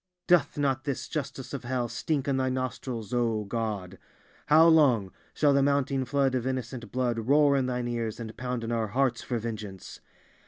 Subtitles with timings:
[0.25, 3.99] Doth not this justice of hell stink in Thy nostrils, O God?
[4.47, 8.63] How long shall the mounting flood of innocent blood roar in Thine ears and pound
[8.63, 9.99] in our hearts for vengeance?